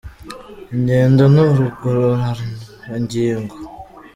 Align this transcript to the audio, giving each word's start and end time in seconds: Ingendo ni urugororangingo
Ingendo 0.73 1.23
ni 1.33 1.41
urugororangingo 1.45 3.55